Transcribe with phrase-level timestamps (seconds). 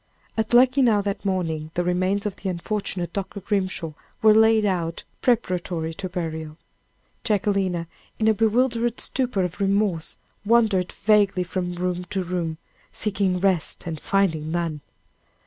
[0.35, 3.39] At Luckenough that morning, the remains of the unfortunate Dr.
[3.39, 3.93] Grimshaw
[4.23, 6.57] were laid out preparatory to burial.
[7.23, 7.85] Jacquelina,
[8.17, 12.57] in a bewildered stupor of remorse, wandered vaguely from room to room,
[12.91, 14.81] seeking rest and finding none.